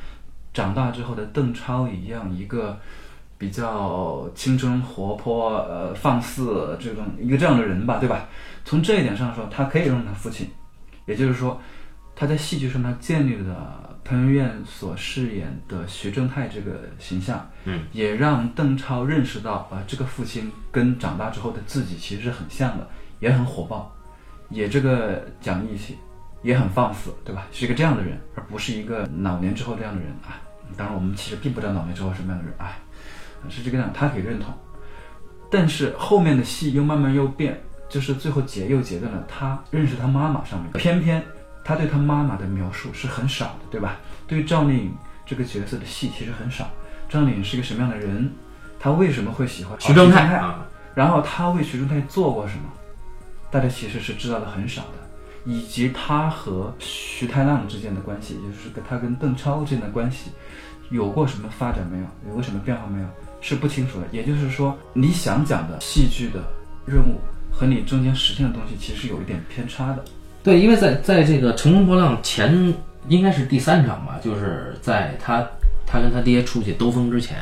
[0.53, 2.79] 长大之后的邓超一样，一个
[3.37, 8.27] 比较青春活泼、呃放肆这种一个这样的人吧，对吧？
[8.63, 10.47] 从这一点上说，他可以认他父亲，
[11.07, 11.59] 也就是说，
[12.15, 22.87] 他在戏剧上他建立了彭于晏所饰演的徐正泰这个形象，嗯，也让邓超认识到啊、这个父亲跟长大之后的自己其实是很像的，
[23.19, 23.93] 也很火爆，
[24.49, 25.97] 也这个讲义气，
[26.41, 27.47] 也很放肆，对吧？
[27.51, 30.39] 是一个这样的人，而不是一个老年之后这样的人啊。
[30.77, 32.77] 当然，我们其实并不知道老年之后什么样的人，啊，
[33.49, 34.53] 是这个样，他可以认同。
[35.51, 37.57] 但是后面的戏又慢慢又变，
[37.89, 40.71] 就是最后结又结在了他认识他妈妈上面。
[40.73, 41.23] 偏偏
[41.67, 43.97] 他对他妈妈的描述是很少的，对吧？
[44.25, 44.93] 对于赵丽颖
[45.25, 46.65] 这个角色的戏其实很少。
[47.09, 48.31] 赵丽颖是一个什么样的人？
[48.79, 50.37] 她为什么会喜欢徐正泰泰？
[50.37, 52.63] 啊，然后她为徐正太做过什么？
[53.51, 54.93] 大家其实是知道的很少的，
[55.43, 60.31] 以及他和徐太浪之间的关系，也就是跟他跟邓超之间的关系，
[60.89, 62.05] 有过什么发展没有？
[62.29, 63.07] 有过什么变化没有？
[63.41, 64.07] 是不清楚的。
[64.13, 66.41] 也就是说，你想讲的戏剧的
[66.85, 67.19] 任务
[67.51, 70.03] 和你中间实现的东西，其实是有一点偏差的。
[70.47, 72.73] 对，因为在在这个《乘风破浪》前
[73.09, 75.45] 应该是第三场吧，就是在他
[75.85, 77.37] 他跟他爹出去兜风之前，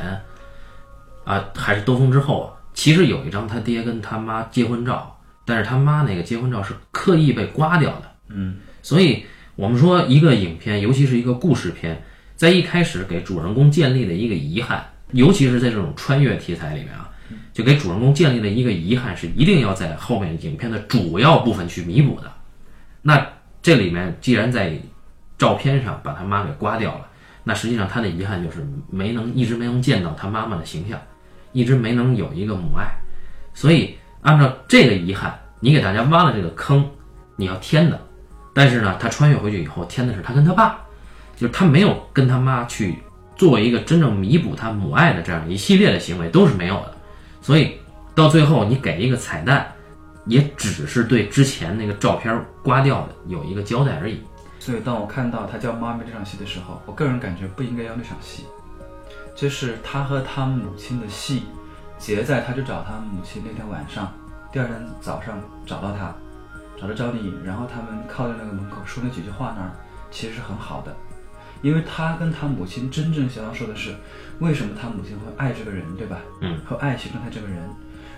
[1.24, 5.16] 啊，还是兜风之后啊，其实有一张他爹跟他妈结婚照，
[5.46, 8.12] 但是他妈那个结婚照是刻意被刮掉的。
[8.30, 9.24] 嗯，所以
[9.56, 12.02] 我们说一个影片，尤其是一个故事片，
[12.36, 17.08] 在一开始给主人公建立的一个遗憾，尤其是在这种穿越题材里面啊，
[17.54, 22.32] 就给主人公建立了一个遗憾，是一定要在后面影片的主要部分去弥补的。
[23.08, 23.24] 那
[23.62, 24.74] 这里面既然在
[25.38, 27.06] 照片上把他妈给刮掉了，
[27.44, 31.00] 那实际上他的遗憾就是没能一直没能见到他妈妈的形象，
[31.52, 32.88] 一直没能有一个母爱。
[33.54, 36.84] 所以按照这个遗憾，你给大家挖了这个坑，
[37.36, 38.02] 你要填的。
[38.56, 40.80] 但是呢，他穿越回去以后填的是他跟他爸，
[41.36, 42.98] 就是他没有跟他妈去
[43.36, 46.96] 做一个真正弥补他母爱的这样一系列的行为都是没有的。
[47.40, 47.78] 所以
[48.16, 49.72] 到最后你给一个彩蛋，
[50.26, 54.22] 也只是对之前那个照片刮掉的有一个交代而已。
[54.60, 58.46] 所以当我看到他叫妈咪这场戏的时候，我个人感觉不应该要那场戏，
[59.36, 61.44] 就是他和他母亲的戏
[62.00, 64.12] 结在他去找他母亲那天晚上，
[64.52, 66.16] 第二天早上找到他，
[66.82, 69.72] 找到赵丽颖，然后他们靠在那个门口说那几句话那儿，
[70.10, 70.96] 其实是很好的，
[71.62, 73.94] 因为他跟他母亲真正想要说的是，
[74.40, 76.18] 为什么他母亲会爱这个人，对吧？
[76.42, 77.70] 嗯，会爱徐正泰这个人，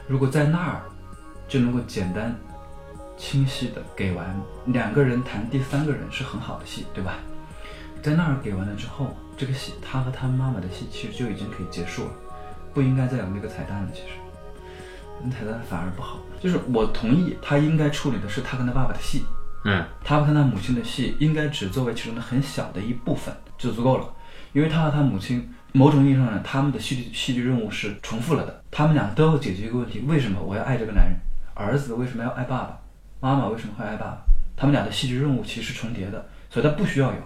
[0.08, 0.84] 如果在那儿
[1.48, 2.36] 就能够简单
[3.18, 7.20] 清晰的给完两个人谈第三个人是很好的戏，对吧？
[8.04, 12.12] 在那儿给完了之后，这个戏他和他妈妈的戏其实就已经可以结束了，
[12.74, 13.90] 不应该再有那个彩蛋了。
[13.92, 14.10] 其实，
[15.24, 16.20] 那彩蛋反而不好。
[16.40, 19.24] 就是我同意他应该处理的是他跟他爸爸的戏，
[19.66, 24.08] 嗯，他和他母亲的戏应该只作为其中的很小的一部分就足够了，
[24.54, 31.18] 因为他和他母亲某种意义上呢，他们的戏剧戏剧任务是重复了的，他们俩都要解决一个问题：为什么我要爱这个男人？
[31.58, 32.80] 儿子为什么要爱爸爸？
[33.20, 34.18] 妈妈为什么会爱爸爸？
[34.56, 37.18] 他们俩的戏剧任务其实是重叠的，所以他不需要有，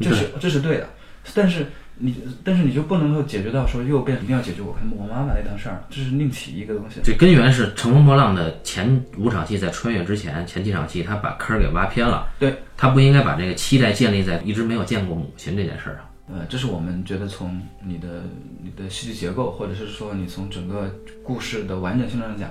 [0.00, 0.88] 这是这是对的。
[1.34, 1.66] 但是
[1.96, 7.00] 你但是你就不能够解决到说又变一定要解决我跟我妈妈那档事儿，这是另起一个东西。
[7.02, 12.26] 这根源是《乘风破浪》的前五场戏在穿越之前，前几场戏他把坑儿给挖偏了。
[12.38, 16.04] 对，他不应该把这个期待建立在一直没有见过母亲这件事儿上。
[16.30, 18.22] 呃，这是我们觉得从你的
[18.62, 20.90] 你的戏剧结构，或者是说你从整个
[21.22, 22.50] 故事的完整性上讲，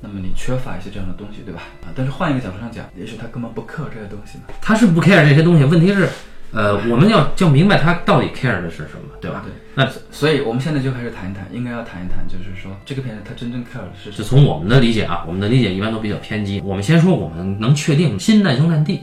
[0.00, 1.62] 那么你缺乏一些这样的东西，对吧？
[1.82, 4.44] 啊，但是换一个角度上讲，也许他根本不 care 这些东西呢。
[4.60, 6.08] 他是不 care 这些东西，问题是，
[6.52, 9.42] 呃，我们要要明白他到底 care 的是什么，对吧？
[9.44, 14.16] 对，那所以我们现在就开始谈一谈，应该要谈一谈，就是说这个片子他真正 care 的是什么？
[14.18, 16.60] 就从我们的理解啊，我们的理解一般都比较偏激。
[16.64, 18.98] 我们先说我们能确定《新难兄难弟》，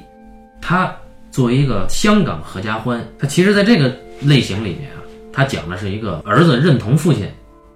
[0.62, 0.93] 它
[1.32, 5.01] 作为一个香港合家欢，它其实在这个类型里面啊，
[5.34, 7.27] 它讲的是一个儿子认同父亲，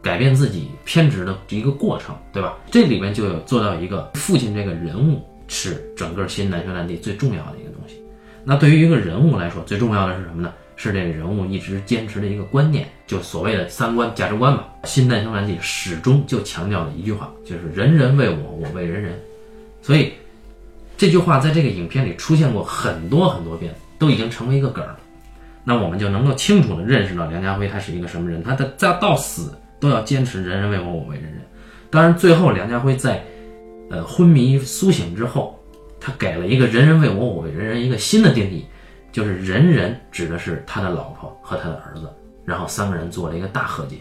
[0.08, 2.56] 改变自己偏执的一个过程，对吧？
[2.72, 8.02] 这里面就有做到一个父亲这个人物是整个《新难兄难弟》最重要的一个东西。
[8.46, 10.54] 那对于一个人物来说，最重要的是什么呢？
[10.78, 14.70] 是这个人物一直坚持的一个观念，就所谓的三观价值观吧。
[14.88, 19.20] 《新难兄难弟》始终就强调的一句话，就是“人人为我，我为人人”。
[19.84, 20.14] 所以
[20.96, 24.96] 这句话在这个影片里出现过很多很多遍，都已经成为一个梗儿。
[25.66, 31.42] 那我们就能够清楚地认识到梁家辉他是一个什么人，他的在到死都要坚持“人人为我，我为人人”。
[31.90, 33.24] 当然，最后梁家辉在
[33.90, 35.60] 呃昏迷苏醒之后，
[36.00, 38.66] 他给了一个“人人为我，我为人人”一个新的定义。
[39.10, 42.08] 就是人人指的是他的老婆和他的儿子，
[42.46, 43.96] 然后三个人做了一个大和解，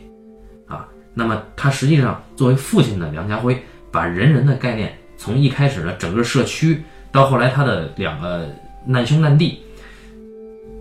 [0.67, 8.47] 啊，那么他实际上作为父亲的梁家辉，把人人的概念从一开始的整个社区，到后来他的两个
[8.85, 9.63] 难兄难弟，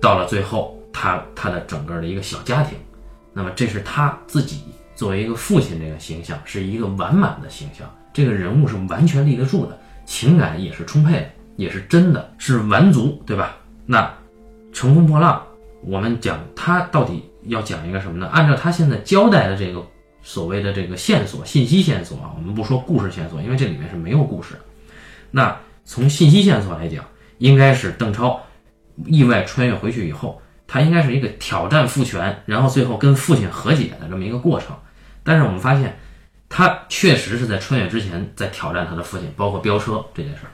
[0.02, 2.78] 到了最后他他的整个的一个小家庭，
[3.32, 4.64] 那么这是他自己
[4.96, 13.58] 作为一个父亲这个形象是一个完满的形象，这个人物是完全立得住的，情感也是充沛的，也是真的，是完足，对吧？
[13.86, 14.02] 那
[14.72, 15.44] 《乘风破浪》，
[15.88, 18.28] 我们讲他到底要讲一个什么呢？
[18.28, 19.86] 按照他现在交代的这个
[20.22, 24.62] 所谓的这个线索、信息线索啊，我们不说故事线索，因为这里面是没有故事的。
[25.30, 27.04] 那从信息线索来讲，
[27.38, 28.42] 应该是邓超
[29.06, 34.76] 意外穿越回去以后，他应该是一个挑战父权，然后最后跟父亲和解的这么一个过程。
[35.24, 35.98] 但是我们发现，
[36.50, 40.50] 他确实是在穿越之前在挑战他的父亲，包括飙车这件事儿。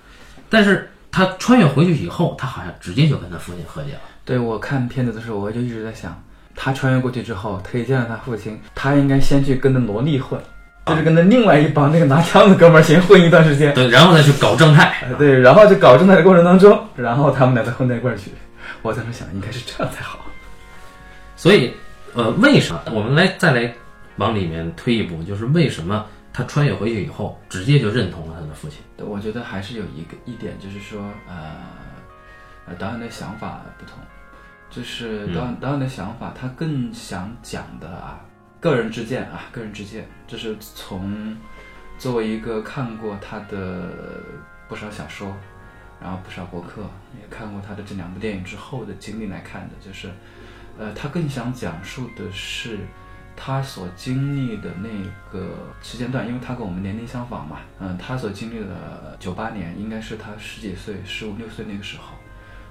[0.49, 3.99] 但是他穿越回去以后，他好像直接就跟他父亲和解了。
[4.23, 6.21] 对我看片子的时候，我就一直在想，
[6.55, 10.39] 他穿越过去之后，他一见到他父亲，他应该先去跟那萝莉混，
[10.85, 14.83] 就是跟那另外一帮那个拿枪的哥们儿先混一段时间，对，然后再去搞正太。
[14.83, 18.31] 哎对，然后就搞正太的过程当中，然后他们俩再混在一块儿去。
[18.81, 20.25] 我当时想，应该是这样才好。
[21.35, 21.73] 所以，
[22.13, 23.73] 呃，为什么我们来再来
[24.17, 28.79] 往里面推一步，就是为什么他穿越回去以后，直接就认同了他的父亲？
[28.97, 31.55] 对我觉得还是有一个一点，就是说，呃，
[32.67, 33.95] 呃，导演的想法不同，
[34.69, 38.19] 就是导演、导演的想法，他更想讲的啊，
[38.59, 41.35] 个人之见啊，个人之见，这是从
[41.97, 43.89] 作为一个看过他的
[44.67, 45.35] 不少小说，
[46.01, 46.81] 然后不少博客，
[47.21, 50.09] 也看过他的这两部电影之后的经历来看的，就是，
[50.77, 52.79] 呃，他更想讲述的是。
[53.33, 54.89] 他所经历的那
[55.31, 62.13] 个时间段，因为他跟我们年龄相仿嘛，嗯，他所经历的九八年应该是他十几岁、十五六岁那个时候，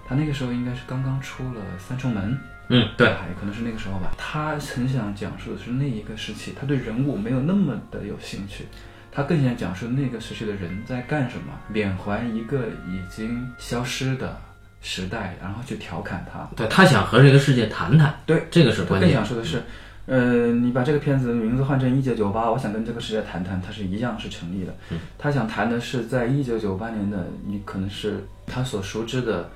[0.07, 2.33] 他那个时候应该是刚刚出了《三重门》，
[2.69, 4.12] 嗯，对，也可能是那个时候吧。
[4.16, 8.66] 他很想讲述的是那一个时期，他对人物没有那么的有兴趣，
[9.12, 14.37] 他更想讲述那个时期的人在干什么，缅怀一个已经消失的
[14.81, 16.49] 时代，然后去调侃他。
[16.57, 19.09] 对他想和这个世界谈谈，对，这个是关键。
[19.09, 19.62] 更想说的是。
[20.07, 24.75] 呃，你把这个片子的名字换成《一九九八》，我想跟这个世界谈谈，它是一样是成立的。
[25.16, 29.49] 他想谈的是，在一九九八年的，你可能是他所熟知的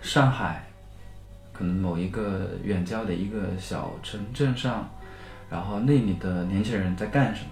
[0.00, 0.66] 上海，
[1.52, 4.90] 可能某一个远郊的一个小城镇上，
[5.48, 7.50] 然后那里的年轻人在干什么，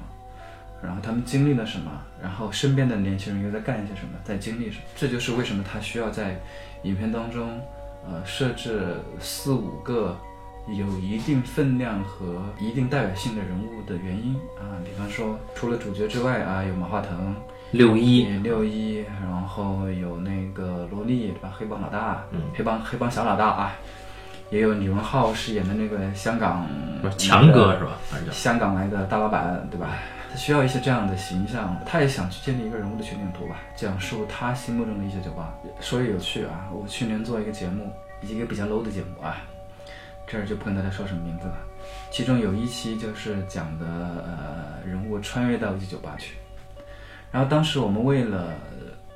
[0.82, 1.90] 然后他们经历了什么，
[2.22, 4.84] 然后身边的年轻人又在干一些什么，在经历什么。
[4.96, 6.40] 这就是为什么他需要在
[6.82, 7.60] 影片当中，
[8.08, 10.16] 呃，设置四五个。
[10.68, 17.34] 有一定分量和一定代表性的人物的原因啊，比方说除了主角之外啊，有马化腾、
[17.72, 21.52] 六一、六一，然后有那个罗莉对吧？
[21.58, 23.72] 黑帮老大，嗯，黑帮黑帮小老大啊，
[24.50, 26.68] 也有李荣浩饰演的那个香港
[27.18, 27.98] 强哥是吧？
[28.30, 29.88] 香港来的大老板对吧？
[30.30, 35.52] 他需要一些这样的形象，他也想去建立一个人物的全景图吧，讲述他心目中的一些酒吧。
[35.80, 37.90] 说也有趣啊，我去年做一个节目，
[38.22, 39.42] 一个比较 low 的节目啊。
[40.26, 41.56] 这儿就不跟大家说什么名字了，
[42.12, 46.36] 其中有一期就是讲的呃人物穿越到一九九八去，
[47.32, 48.54] 然后当时我们为了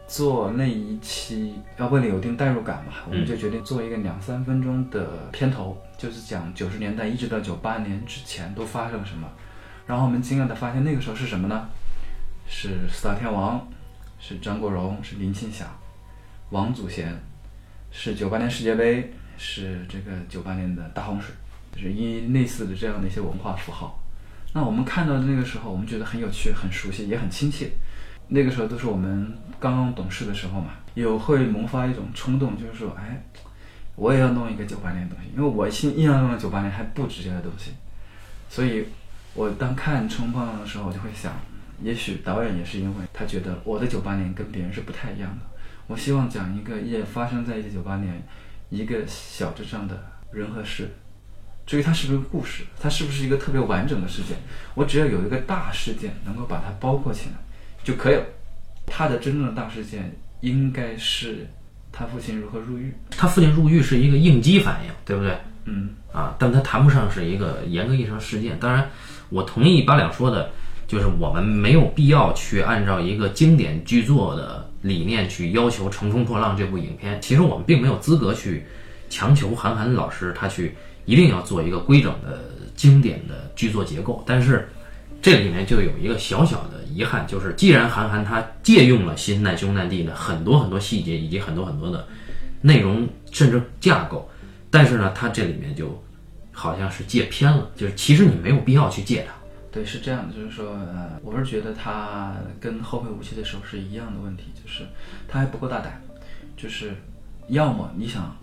[0.08, 9.28] 做那一期，要为了有一定代入感嘛，我们就决定做一个两三分钟的片头，就是讲九十年代一直到九八年之前都发生了什么，
[9.86, 11.68] 然后我们惊讶的发现那个时候是什么呢？
[12.48, 13.66] 是四大天王，
[14.18, 15.66] 是张国荣，是林青霞，
[16.50, 17.18] 王祖贤，
[17.90, 19.12] 是九八年世界杯。
[19.36, 21.34] 是这个九八年的大洪水，
[21.74, 24.00] 就是因类似的这样的一些文化符号。
[24.52, 27.68] 那我们看到的那个时候，我们觉得很有趣、很熟悉，也很亲切。
[28.28, 33.20] 那个时候都是我们刚刚懂事的时候嘛，有会萌发一种冲动，就是说，哎，
[33.96, 37.72] 我也要弄一个九八年的东西，因为我心印象中的九八年还不止这些东西。
[38.48, 38.86] 所以，
[39.34, 41.32] 我当看《冲浪》的时候，我就会想，
[41.82, 45.46] 也许导演也是因为他觉得我的九八年跟别人是不太一样的。
[45.86, 48.22] 我希望讲一个也发生在一九九八年。
[48.70, 50.90] 一个小镇上的人和事，
[51.64, 54.36] 至于它是不是故事，它是不是一个特别完整的事件，
[54.74, 57.36] 我只要有一个大事件能够把它包括起来
[57.84, 58.24] 就可以了。
[58.84, 61.46] 他的真正的大事件应该是
[61.92, 62.92] 他父亲如何入狱。
[63.10, 65.38] 他父亲入狱是一个应激反应，对不对？
[65.66, 65.90] 嗯。
[66.12, 68.58] 啊，但他谈不上是一个严格意义上事件。
[68.58, 68.90] 当然，
[69.28, 70.50] 我同意八两说的，
[70.86, 74.64] 就是我们没有必要去按照一个经典剧作的。
[74.84, 78.66] 理念去要求《乘风破浪》这部影片，其实我们并没有资格去
[79.08, 80.74] 强求韩寒老师他去
[81.06, 84.22] 一定要做一个规整的经典的剧作结构。
[84.26, 84.68] 但是
[85.22, 92.06] 这里面就有一个小小的遗憾，就是既然韩寒他借用了新难兄难弟的很多很多细节以及很多很多的
[92.60, 94.28] 内容甚至架构，
[94.70, 95.98] 但是呢，他这里面就
[96.54, 99.34] 好像是借偏了，就是其实你没有必要去借它。
[99.70, 104.84] 对，是这样的，就是说，呃，我是觉得他跟后会无期的时候是一样的问题，就是
[105.26, 106.00] 他还不够大胆，
[106.56, 106.94] 就是
[107.48, 108.36] 要么你想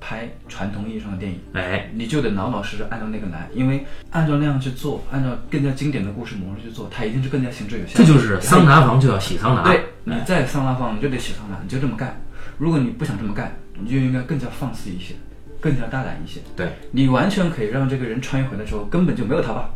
[0.00, 7.94] 拍传统意义上的电影，哎，你就得老老实实按照那个来，因为按照那样去做，按照更加经典的故事模式去做，它一定是更加行之有效。
[7.96, 12.16] 这就是桑拿房就要洗桑拿，对，你在桑拿房你就得洗桑拿，你就这么干。
[12.56, 15.14] 如果你不想这么干，你就应该更加放肆一些，
[15.60, 16.40] 更加大胆一些。
[16.56, 19.70] 对，你完全可以让这个人穿越回来之后根本就没有他爸，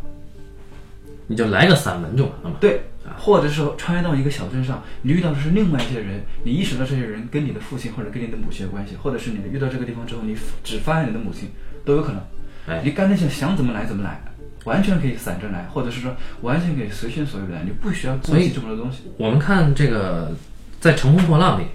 [1.27, 2.55] 你就来个散文就完了嘛。
[2.59, 2.81] 对，
[3.17, 11.49] 或者是说穿越到一个小镇上，你遇到的是另外一些人，你意识到这些人跟你的父亲或者跟你的母亲有关系，或者是你遇到这个地方之后，你只发现你的母亲
[11.85, 12.21] 都有可能。
[12.65, 14.21] 哎你干脆想想怎么来怎么来，
[14.63, 18.99] 完全可以散着来，或者是说完全可以随心所欲来，你不需要顾所以及这么多东西。
[19.17, 20.31] 我们看这个
[20.79, 21.65] 在《乘风破浪》里，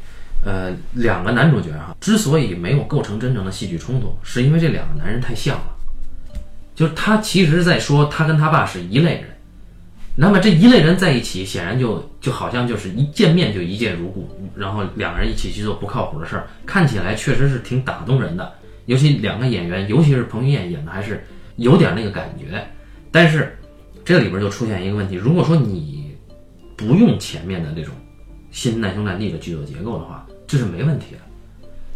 [0.44, 5.76] 呃，两个男主角哈，之所以没有构成真正的戏剧冲突，是因为这两个男人太像了。
[6.74, 9.24] 就是他其实在说他跟他爸是一类人，
[10.14, 18.52] 那么这一类人在一起，显然就就好像就是一见面就一见如故，然后两个人一起去做不靠谱的事儿，看起来确实是挺打动人的。
[18.86, 21.22] 尤其两个演员，尤其是彭于晏演的还是
[21.56, 22.64] 有点那个感觉，
[23.10, 23.58] 但是
[24.04, 26.14] 这里边就出现一个问题，如果说你
[26.76, 27.92] 不用前面的这种
[28.52, 31.20] 新难兄难弟的剧作结构的话，这是没问题的。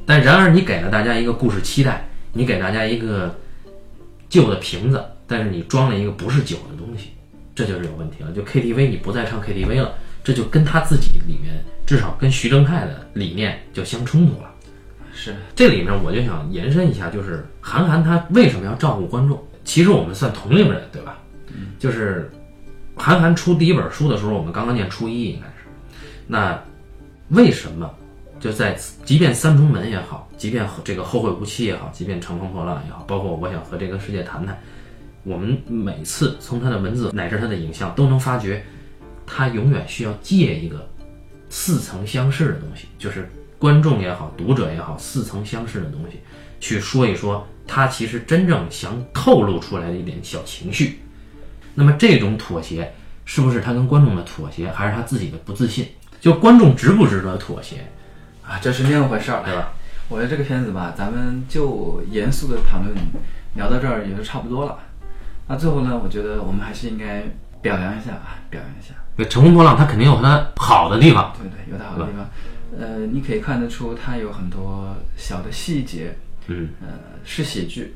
[0.06, 3.34] 但然而你给了大家一个故事期待，你给大家一个
[4.28, 7.10] 旧的瓶子，但是你装了一个不是酒的东西，
[7.54, 8.30] 这就是有问题了。
[8.32, 14.50] 就 KTV 你不再唱 KTV 了，这就跟他自己里面至少跟徐正泰的理念就相冲突了。
[15.14, 19.42] 是，这里面我就想延伸一下，就是韩寒他为什么要照顾观众？
[19.64, 21.18] 其实我们算同龄人，对吧？
[21.78, 22.30] 就是
[22.96, 25.52] 韩寒出第一本书的时候，我们刚刚念初一，应该是。
[26.26, 26.60] 那
[27.28, 27.88] 为什么
[28.42, 34.60] 就在即便三重门也好，即便这个后会无期也好，即便乘风破浪也好，包括我想和这个世界谈谈，
[35.22, 38.64] 我们每次从他的文字乃至他的影像都能发觉，
[39.24, 40.84] 他永远需要借一个
[41.50, 43.30] 似曾相识的东西，就是
[43.60, 46.18] 观众也好，读者也好，似曾相识的东西，
[46.58, 50.98] 去说一说他其实真正想透露出来的一点小情绪。
[51.76, 52.92] 那么这种妥协，
[53.24, 55.86] 是不是他跟观众的妥协，还是他自己的不自信？
[56.20, 57.76] 就观众值不值得妥协，
[58.52, 59.72] 啊，这是另一回事儿，对吧？
[60.10, 62.94] 我觉得这个片子吧，咱们就严肃的谈论，
[63.54, 64.78] 聊到这儿也就差不多了。
[65.48, 67.22] 那最后呢，我觉得我们还是应该
[67.62, 68.92] 表扬一下啊，表扬一下。
[69.16, 72.28] 对，乘风破浪它肯定有它好的地方，对对，有它好的地方。
[72.78, 76.14] 呃，你可以看得出它有很多小的细节，
[76.48, 76.88] 嗯，呃，
[77.24, 77.94] 是喜剧，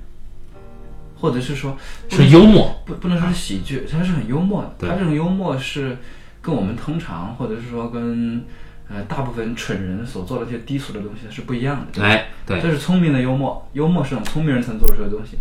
[1.20, 1.76] 或者是说
[2.08, 4.88] 是幽默，不不能说是喜剧，它是很幽默的。
[4.88, 5.98] 它这种幽默是
[6.40, 8.42] 跟我们通常，或者是说跟
[8.88, 12.02] 呃大部分蠢人所做的这些低俗的东西是不一样的。
[12.02, 15.36] 哎，对，这是聪明的幽默，幽默是种聪明人才能做出的东西，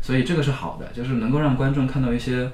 [0.00, 2.50] 所以这个是好的，就是能够让观众看到一些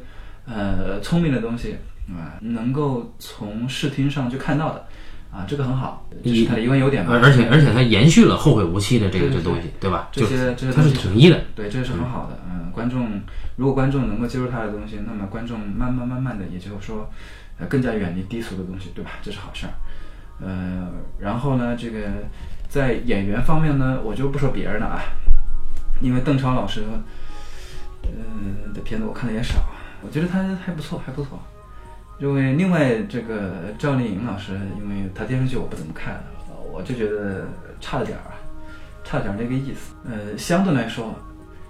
[0.47, 1.77] 呃聪明的东西
[2.07, 4.87] 啊、能够从视听上去看到的
[5.33, 7.15] 啊，这个很好，这是它的一个优点吧。
[7.15, 10.09] 而而且而且它延续了后会无期的这个这东西，对吧？
[10.13, 12.39] 这些这些它是统一的，对，这是很好的。
[12.47, 13.21] 嗯，观众
[13.57, 17.11] 如果观众能够接受他的东西，那么观众慢慢慢慢的，也就是说，
[17.59, 19.13] 呃，更加远离低俗的东西，对吧？
[19.23, 19.73] 这是好事儿。
[20.41, 22.01] 呃，然后呢，这个
[22.69, 25.01] 在演员方面呢，我就不说别人了啊，
[26.01, 26.83] 因为邓超老师，
[28.03, 29.55] 嗯、的片子我看的也少，
[30.03, 31.41] 我觉得他还不错，还不错。
[32.19, 36.23] 因为另外这个赵丽颖老师，因为她电视剧我不怎么看，
[36.73, 37.45] 我就觉得
[37.81, 38.39] 差了点儿啊，
[39.03, 39.95] 差点儿那个意思。
[40.09, 41.13] 呃，相对来说，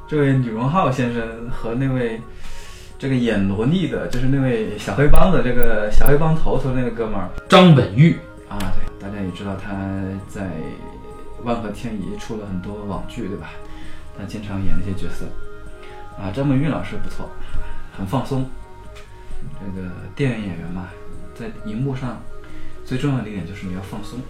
[0.07, 2.21] 这位李荣浩先生和那位
[2.99, 8.15] 这个演萝莉的，就是那位小黑帮的这个小黑帮头头那个哥们儿张本煜，
[8.49, 9.73] 啊，对，大家也知道他
[10.29, 10.51] 在
[11.43, 13.51] 万和天宜出了很多网剧，对吧？
[14.17, 15.27] 他经常演那些角色。
[16.17, 17.29] 啊，张本煜老师不错，
[17.97, 18.49] 很放松。
[19.61, 20.89] 这个电影演员嘛，
[21.35, 22.23] 在荧幕上
[22.85, 24.21] 最重要的一点就是你要放松。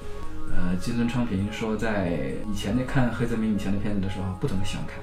[0.57, 4.97] 呃，金尊昌平说，在以前的看黑泽明以前的片子的时候，不怎么喜欢看。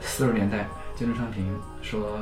[0.00, 2.18] 四十年代，金尊昌平说，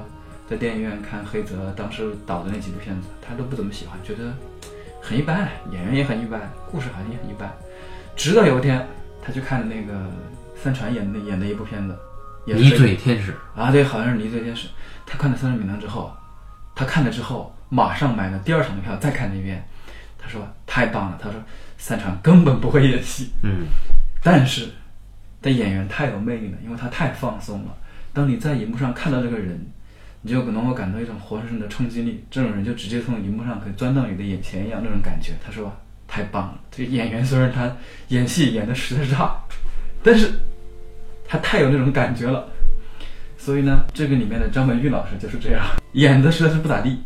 [0.49, 4.35] 在电影院看黑泽当时导的那几部片子，他都不怎么喜欢，觉得
[5.09, 6.39] 很一般，演员也很一般，
[6.71, 7.51] 故事好像也很一般。
[8.15, 8.87] 直到有一天，
[9.23, 9.99] 他去看了那个
[10.55, 11.97] 三船演的演的一部片子，
[12.45, 14.69] 也是迷黑醉天使，啊，对，好像是《离罪天使》。
[15.07, 16.15] 他看了《三人名单》之后，
[16.75, 19.67] 他看了之后马上买了第二场的票再看了一遍。
[20.19, 21.41] 他说太棒了，他说
[21.79, 23.65] 三船根本不会演戏，嗯，
[24.23, 24.69] 但是
[25.41, 27.75] 但演员太有魅力了，因为他太放松了。
[28.13, 29.59] 当你在荧幕上看到这个人，
[30.23, 35.33] 你就能够感到一种活生生的冲击力，这种人就直接从荧幕上可以钻到你的眼前一样那种感觉。
[35.45, 35.73] 他说
[36.07, 37.71] 太棒了，这个演员虽然他
[38.09, 39.37] 演戏演的实在是差，
[40.03, 40.31] 但是
[41.27, 42.49] 他太有那种感觉了。
[43.37, 46.99] 所以呢，这个里面的张本煜老师就是这样，演的实在是不咋地，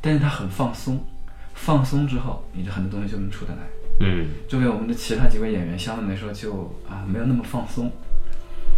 [0.00, 1.02] 但是他很放松，
[1.54, 3.60] 放松之后，你这很多东西就能出得来。
[4.00, 7.90] 嗯，作为我们的其他几位演员，相对来说就啊没有那么放松。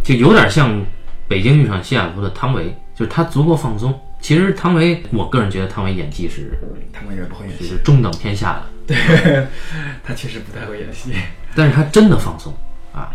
[0.03, 0.83] 就有点像
[1.31, 3.97] 北京遇上西雅图的汤唯，就是他足够放松。
[4.19, 6.59] 其实汤唯，我个人觉得汤唯演技是
[6.91, 9.47] 汤唯也不会演戏，就是中等偏下的，对，
[10.03, 11.13] 他确实不太会演戏。
[11.55, 12.53] 但是他真的放松，
[12.93, 13.09] 啊。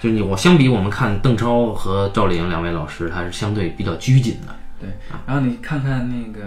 [0.00, 4.56] 就你我相比我们看邓超和赵丽颖两位老师，他是相对比较拘谨的。
[4.80, 4.88] 对，
[5.26, 6.44] 然后你看看那个，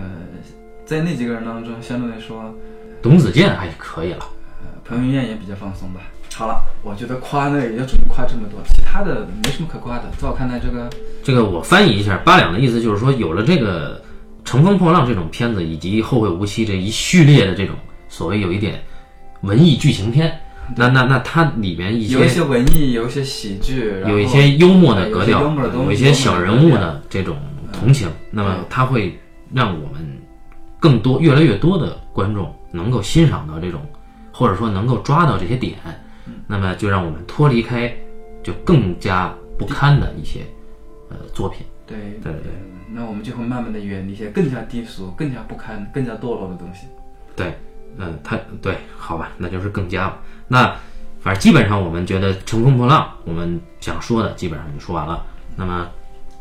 [0.86, 2.53] 在那几个人当中，相对来说，
[3.01, 4.26] 董子健还可以了。
[4.61, 6.01] 呃，彭于晏也比较放松吧。
[6.36, 10.05] 好了，我觉得夸呢也就只能夸这么多，其他的没什么可夸的。
[10.17, 10.89] 在我看来，这个
[11.23, 13.97] 这个我翻译一下，八两的意思就是说，有了这个
[14.43, 17.75] 《乘风破浪》这种片子，以及《后会无期》这一序列的这种
[18.09, 18.84] 所谓有一点
[19.41, 20.39] 文艺剧情片，
[20.75, 25.41] 那那那它里面一些有一些文艺，有一些喜剧，有一些幽默的格调，
[25.75, 27.38] 有一些小人物的这种
[27.71, 29.17] 同情，那么它会
[29.53, 30.19] 让我们
[30.79, 33.79] 更多、越来越多的观众能够欣赏到这种，
[34.31, 35.77] 或者说能够抓到这些点，
[36.47, 37.93] 那么就让我们脱离开
[38.41, 40.41] 就更加不堪的一些
[41.09, 41.65] 呃作品。
[41.86, 42.51] 对对对
[42.89, 46.88] 那我们就会慢慢的远离一些更加低俗、更加不堪、更加堕落的东西。
[47.36, 47.53] 对，
[47.97, 50.19] 嗯，他对，好吧，那就是更加吧。
[50.47, 50.76] 那
[51.19, 55.26] 反正基本上我们觉得《乘风破浪》，我们想说的基本上就说完了。
[55.55, 55.89] 那么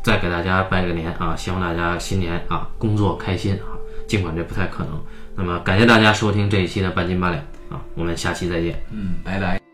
[0.01, 3.75] 再给大家拜个年啊，希望大家新年啊工作开心啊，
[4.07, 5.01] 尽管这不太可能。
[5.35, 8.81] 那么感谢大家收听这一期的半斤八两啊，我们下期再见。
[8.91, 9.72] 嗯，拜拜。